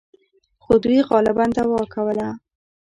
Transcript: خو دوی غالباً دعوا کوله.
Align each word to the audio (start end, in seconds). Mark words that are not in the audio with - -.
خو 0.63 0.73
دوی 0.83 0.99
غالباً 1.09 1.45
دعوا 1.57 1.81
کوله. 1.93 2.27